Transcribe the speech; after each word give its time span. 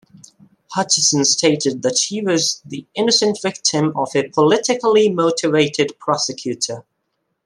Hutchison 0.71 1.23
stated 1.25 1.83
that 1.83 1.95
she 1.95 2.21
was 2.21 2.63
the 2.65 2.87
innocent 2.95 3.37
victim 3.39 3.93
of 3.95 4.09
a 4.15 4.29
politically 4.29 5.09
motivated 5.09 5.89
prosecutor. 5.99 6.83